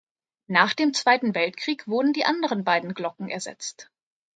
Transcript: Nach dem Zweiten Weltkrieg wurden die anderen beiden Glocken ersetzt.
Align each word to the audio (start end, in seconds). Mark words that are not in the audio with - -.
Nach 0.47 0.73
dem 0.73 0.95
Zweiten 0.95 1.35
Weltkrieg 1.35 1.87
wurden 1.87 2.11
die 2.11 2.25
anderen 2.25 2.63
beiden 2.63 2.95
Glocken 2.95 3.29
ersetzt. 3.29 3.91